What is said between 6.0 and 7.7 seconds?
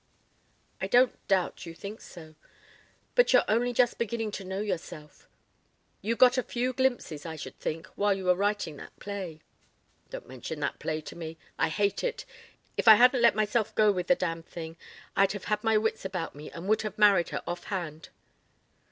You got a few glimpses, I should